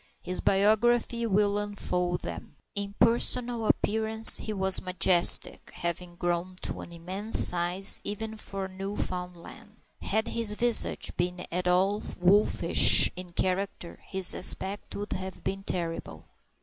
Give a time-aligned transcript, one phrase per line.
[0.23, 2.55] His biography will unfold them.
[2.73, 8.67] In personal appearance he was majestic, having grown to an immense size even for a
[8.67, 9.75] Newfoundland.
[10.01, 16.25] Had his visage been at all wolfish in character, his aspect would have been terrible.